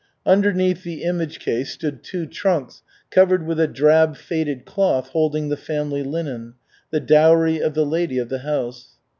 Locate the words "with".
3.45-3.59